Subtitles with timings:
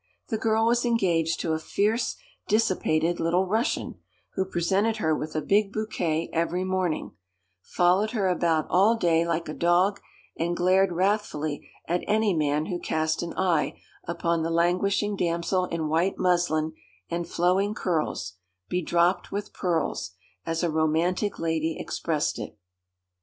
[0.29, 2.15] The girl was engaged to a fierce,
[2.47, 3.99] dissipated little Russian,
[4.33, 7.11] who presented her with a big bouquet every morning,
[7.61, 9.99] followed her about all day like a dog,
[10.35, 15.87] and glared wrathfully at any man who cast an eye upon the languishing damsel in
[15.87, 16.73] white muslin
[17.11, 18.37] and flowing curls
[18.71, 20.15] 'bedropt with pearls,'
[20.47, 22.57] as a romantic lady expressed it.